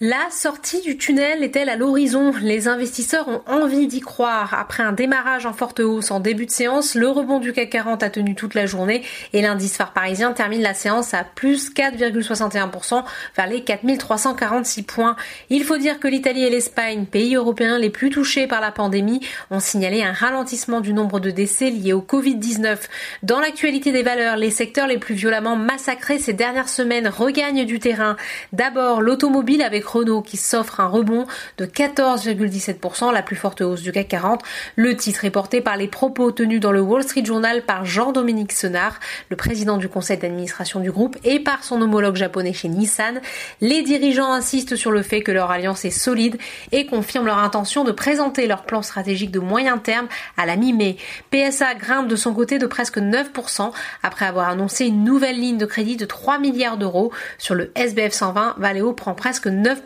La 0.00 0.30
sortie 0.30 0.80
du 0.80 0.96
tunnel 0.96 1.42
est-elle 1.42 1.68
à 1.68 1.74
l'horizon? 1.74 2.32
Les 2.40 2.68
investisseurs 2.68 3.26
ont 3.26 3.42
envie 3.48 3.88
d'y 3.88 3.98
croire. 3.98 4.54
Après 4.54 4.84
un 4.84 4.92
démarrage 4.92 5.44
en 5.44 5.52
forte 5.52 5.80
hausse 5.80 6.12
en 6.12 6.20
début 6.20 6.46
de 6.46 6.52
séance, 6.52 6.94
le 6.94 7.08
rebond 7.08 7.40
du 7.40 7.52
CAC 7.52 7.70
40 7.70 8.04
a 8.04 8.08
tenu 8.08 8.36
toute 8.36 8.54
la 8.54 8.66
journée 8.66 9.02
et 9.32 9.42
l'indice 9.42 9.76
phare 9.76 9.92
parisien 9.92 10.32
termine 10.32 10.62
la 10.62 10.72
séance 10.72 11.14
à 11.14 11.24
plus 11.24 11.74
4,61% 11.74 13.02
vers 13.36 13.48
les 13.48 13.64
4346 13.64 14.84
points. 14.84 15.16
Il 15.50 15.64
faut 15.64 15.78
dire 15.78 15.98
que 15.98 16.06
l'Italie 16.06 16.44
et 16.44 16.50
l'Espagne, 16.50 17.04
pays 17.04 17.34
européens 17.34 17.80
les 17.80 17.90
plus 17.90 18.10
touchés 18.10 18.46
par 18.46 18.60
la 18.60 18.70
pandémie, 18.70 19.26
ont 19.50 19.58
signalé 19.58 20.04
un 20.04 20.12
ralentissement 20.12 20.80
du 20.80 20.92
nombre 20.92 21.18
de 21.18 21.32
décès 21.32 21.70
liés 21.70 21.92
au 21.92 22.02
Covid-19. 22.02 22.78
Dans 23.24 23.40
l'actualité 23.40 23.90
des 23.90 24.04
valeurs, 24.04 24.36
les 24.36 24.52
secteurs 24.52 24.86
les 24.86 24.98
plus 24.98 25.16
violemment 25.16 25.56
massacrés 25.56 26.20
ces 26.20 26.34
dernières 26.34 26.68
semaines 26.68 27.08
regagnent 27.08 27.66
du 27.66 27.80
terrain. 27.80 28.14
D'abord, 28.52 29.00
l'automobile 29.00 29.60
avec 29.60 29.87
Qui 30.22 30.36
s'offre 30.36 30.80
un 30.80 30.86
rebond 30.86 31.26
de 31.56 31.64
14,17%, 31.64 33.10
la 33.10 33.22
plus 33.22 33.36
forte 33.36 33.62
hausse 33.62 33.80
du 33.80 33.90
CAC 33.90 34.08
40. 34.08 34.42
Le 34.76 34.94
titre 34.94 35.24
est 35.24 35.30
porté 35.30 35.62
par 35.62 35.78
les 35.78 35.88
propos 35.88 36.30
tenus 36.30 36.60
dans 36.60 36.72
le 36.72 36.82
Wall 36.82 37.02
Street 37.02 37.24
Journal 37.24 37.62
par 37.62 37.86
Jean-Dominique 37.86 38.52
Senard, 38.52 39.00
le 39.30 39.36
président 39.36 39.78
du 39.78 39.88
conseil 39.88 40.18
d'administration 40.18 40.80
du 40.80 40.92
groupe, 40.92 41.16
et 41.24 41.40
par 41.40 41.64
son 41.64 41.80
homologue 41.80 42.16
japonais 42.16 42.52
chez 42.52 42.68
Nissan. 42.68 43.22
Les 43.62 43.82
dirigeants 43.82 44.30
insistent 44.30 44.76
sur 44.76 44.90
le 44.90 45.00
fait 45.00 45.22
que 45.22 45.32
leur 45.32 45.50
alliance 45.50 45.86
est 45.86 45.90
solide 45.90 46.36
et 46.70 46.84
confirment 46.84 47.26
leur 47.26 47.38
intention 47.38 47.82
de 47.82 47.92
présenter 47.92 48.46
leur 48.46 48.64
plan 48.64 48.82
stratégique 48.82 49.30
de 49.30 49.40
moyen 49.40 49.78
terme 49.78 50.08
à 50.36 50.44
la 50.44 50.56
mi-mai. 50.56 50.98
PSA 51.30 51.74
grimpe 51.76 52.08
de 52.08 52.16
son 52.16 52.34
côté 52.34 52.58
de 52.58 52.66
presque 52.66 52.98
9% 52.98 53.70
après 54.02 54.26
avoir 54.26 54.50
annoncé 54.50 54.84
une 54.84 55.02
nouvelle 55.02 55.40
ligne 55.40 55.56
de 55.56 55.66
crédit 55.66 55.96
de 55.96 56.04
3 56.04 56.38
milliards 56.38 56.76
d'euros. 56.76 57.10
Sur 57.38 57.54
le 57.54 57.72
SBF 57.74 58.12
120, 58.12 58.56
Valeo 58.58 58.92
prend 58.92 59.14
presque 59.14 59.46
9 59.46 59.77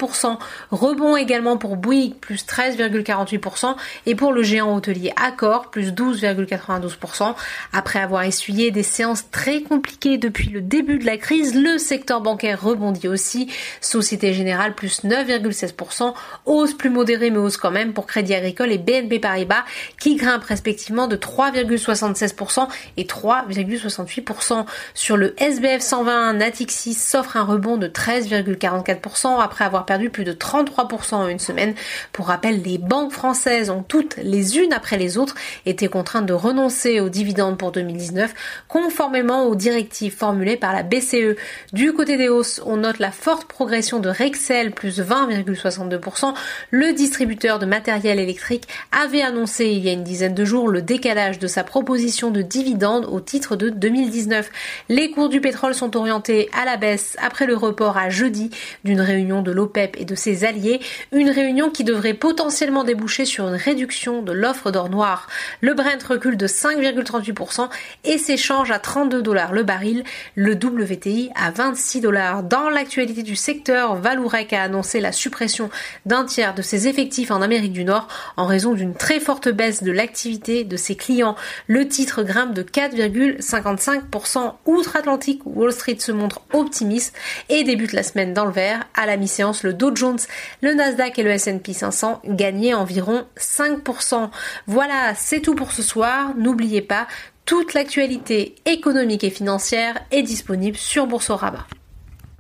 Rebond 0.71 1.17
également 1.17 1.57
pour 1.57 1.77
Bouygues, 1.77 2.15
plus 2.15 2.45
13,48%, 2.45 3.77
et 4.07 4.15
pour 4.15 4.33
le 4.33 4.43
géant 4.43 4.75
hôtelier 4.75 5.13
Accor, 5.17 5.71
plus 5.71 5.93
12,92%. 5.93 7.35
Après 7.73 8.01
avoir 8.01 8.23
essuyé 8.25 8.71
des 8.71 8.83
séances 8.83 9.31
très 9.31 9.63
compliquées 9.63 10.19
depuis 10.19 10.49
le 10.49 10.61
début 10.61 10.99
de 10.99 11.07
la 11.07 11.17
crise, 11.17 11.55
le 11.55 11.79
secteur 11.79 12.21
bancaire 12.21 12.61
rebondit 12.61 13.09
aussi. 13.09 13.51
Société 13.81 14.35
Générale, 14.35 14.75
plus 14.75 15.05
9,16%, 15.05 16.15
hausse 16.47 16.75
plus 16.75 16.91
modérée 16.91 17.31
mais 17.31 17.39
hausse 17.39 17.57
quand 17.57 17.71
même 17.71 17.93
pour 17.93 18.07
Crédit 18.07 18.35
Agricole 18.35 18.73
et 18.73 18.79
BNP 18.79 19.19
Paribas, 19.19 19.65
qui 20.01 20.17
grimpent 20.17 20.45
respectivement 20.45 21.07
de 21.07 21.17
3,76% 21.17 22.69
et 22.97 23.05
3,68%. 23.05 24.67
Sur 24.95 25.17
le 25.17 25.35
SBF 25.41 25.83
120, 25.83 26.35
Natixis 26.35 26.95
s'offre 26.95 27.37
un 27.37 27.45
rebond 27.45 27.77
de 27.77 27.89
13,44% 27.89 29.41
après 29.41 29.65
avoir 29.65 29.82
perdu 29.83 30.11
plus 30.11 30.25
de 30.25 30.33
33% 30.33 31.15
en 31.15 31.29
une 31.29 31.39
semaine. 31.39 31.75
Pour 32.13 32.27
rappel, 32.27 32.63
les 32.63 32.79
banques 32.79 33.13
françaises 33.13 33.71
ont 33.71 33.83
toutes, 33.83 34.17
les 34.17 34.59
unes 34.59 34.73
après 34.73 34.99
les 34.99 35.19
autres, 35.19 35.35
été 35.67 35.89
contraintes 35.89 36.27
de 36.27 36.33
renoncer 36.33 37.01
aux 37.01 37.09
dividendes 37.09 37.59
pour 37.59 37.73
2019, 37.73 38.35
conformément 38.69 39.47
aux 39.47 39.55
directives 39.55 40.17
formulées 40.17 40.57
par 40.57 40.73
la 40.73 40.83
BCE. 40.83 41.37
Du 41.73 41.93
côté 41.93 42.17
des 42.17 42.29
hausses, 42.29 42.61
on 42.67 42.79
note 42.79 42.99
la 42.99 43.11
forte 43.11 43.47
progression 43.47 43.99
de 43.99 44.09
Rexel, 44.09 44.73
plus 44.73 45.01
20,62%. 45.01 46.35
Le 46.71 46.93
distributeur 46.93 47.59
de 47.59 47.67
matériel 47.67 48.19
électrique 48.19 48.69
avait 48.93 49.23
annoncé 49.23 49.67
il 49.67 49.85
y 49.85 49.89
a 49.89 49.93
une 49.93 50.05
dizaine 50.05 50.35
de 50.35 50.45
jours 50.45 50.69
le 50.69 50.83
décalage 50.83 51.39
de 51.39 51.47
sa 51.47 51.65
proposition 51.65 52.31
de 52.31 52.43
dividendes 52.43 53.07
au 53.07 53.21
titre 53.21 53.57
de 53.57 53.69
2019. 53.71 54.51
Les 54.89 55.11
cours 55.11 55.29
du 55.29 55.41
pétrole 55.41 55.75
sont 55.75 55.97
orientés 55.97 56.49
à 56.61 56.65
la 56.65 56.77
baisse 56.77 57.17
après 57.23 57.47
le 57.47 57.57
report 57.57 57.97
à 57.97 58.11
jeudi 58.11 58.51
d'une 58.85 59.01
réunion 59.01 59.43
de 59.43 59.53
et 59.77 60.05
de 60.05 60.15
ses 60.15 60.45
alliés, 60.45 60.81
une 61.13 61.31
réunion 61.31 61.71
qui 61.71 61.85
devrait 61.85 62.15
potentiellement 62.15 62.85
déboucher 62.85 63.25
sur 63.25 63.49
une 63.49 63.55
réduction 63.55 64.23
de 64.23 64.33
l'offre 64.33 64.71
d'or 64.71 64.89
noir. 64.89 65.29
Le 65.61 65.75
Brent 65.75 66.03
recule 66.09 66.37
de 66.37 66.47
5,38% 66.47 67.69
et 68.05 68.19
s'échange 68.19 68.71
à 68.71 68.79
32 68.79 69.23
dollars 69.23 69.53
le 69.53 69.63
baril, 69.63 70.05
le 70.35 70.55
WTI 70.55 71.31
à 71.35 71.51
26 71.51 72.01
dollars. 72.01 72.43
Dans 72.43 72.69
l'actualité 72.69 73.23
du 73.23 73.37
secteur, 73.37 73.97
Valourec 73.97 74.53
a 74.53 74.63
annoncé 74.63 75.01
la 75.01 75.13
suppression 75.13 75.71
d'un 76.07 76.25
tiers 76.25 76.55
de 76.55 76.63
ses 76.63 76.89
effectifs 76.89 77.31
en 77.31 77.43
Amérique 77.43 77.73
du 77.73 77.85
Nord 77.85 78.09
en 78.37 78.47
raison 78.47 78.75
d'une 78.75 78.95
très 78.95 79.21
forte 79.21 79.49
baisse 79.49 79.83
de 79.83 79.93
l'activité 79.93 80.65
de 80.65 80.77
ses 80.77 80.97
clients. 80.97 81.37
Le 81.67 81.89
titre 81.89 82.23
grimpe 82.23 82.55
de 82.55 82.63
4,55% 82.63 84.55
outre-Atlantique. 84.67 85.43
Wall 85.45 85.73
Street 85.73 85.99
se 85.99 86.13
montre 86.13 86.43
optimiste 86.53 87.15
et 87.49 87.65
débute 87.65 87.93
la 87.93 88.03
semaine 88.03 88.35
dans 88.35 88.45
le 88.45 88.53
vert 88.53 88.85
à 88.95 89.07
la 89.07 89.17
mi-séance 89.17 89.62
le 89.63 89.73
Dow 89.73 89.95
Jones, 89.95 90.19
le 90.61 90.75
Nasdaq 90.75 91.19
et 91.19 91.23
le 91.23 91.31
S&P 91.31 91.73
500 91.73 92.23
gagnaient 92.27 92.75
environ 92.75 93.27
5%. 93.39 94.31
Voilà, 94.67 95.15
c'est 95.17 95.41
tout 95.41 95.55
pour 95.55 95.73
ce 95.73 95.83
soir. 95.83 96.35
N'oubliez 96.37 96.83
pas, 96.83 97.07
toute 97.45 97.75
l'actualité 97.75 98.55
économique 98.67 99.25
et 99.25 99.31
financière 99.31 99.99
est 100.11 100.23
disponible 100.23 100.77
sur 100.77 101.07
Boursorama. 101.07 101.67